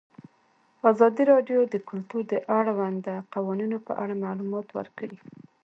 ازادي 0.91 1.23
راډیو 1.31 1.59
د 1.73 1.75
کلتور 1.89 2.23
د 2.31 2.33
اړونده 2.57 3.15
قوانینو 3.33 3.77
په 3.87 3.93
اړه 4.03 4.21
معلومات 4.25 4.67
ورکړي. 4.77 5.17